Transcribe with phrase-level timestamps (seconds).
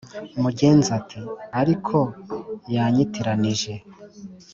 [0.41, 1.97] Mugenza ati"ariko
[2.75, 3.73] yanyitiranije